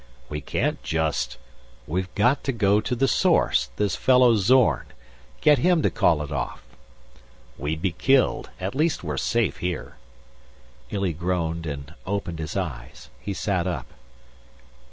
"We 0.29 0.41
can't 0.41 0.81
just...." 0.81 1.37
"We've 1.85 2.11
got 2.15 2.43
to 2.45 2.51
go 2.51 2.81
to 2.81 2.95
the 2.95 3.07
source; 3.07 3.69
this 3.75 3.95
fellow 3.95 4.35
Zorn. 4.35 4.87
Get 5.41 5.59
him 5.59 5.83
to 5.83 5.91
call 5.91 6.23
it 6.23 6.31
off." 6.31 6.63
"We'd 7.55 7.83
be 7.83 7.91
killed! 7.91 8.49
At 8.59 8.73
least 8.73 9.03
we're 9.03 9.17
safe 9.17 9.57
here." 9.57 9.97
Illy 10.89 11.13
groaned 11.13 11.67
and 11.67 11.93
opened 12.07 12.39
his 12.39 12.57
eyes. 12.57 13.11
He 13.19 13.35
sat 13.35 13.67
up. 13.67 13.93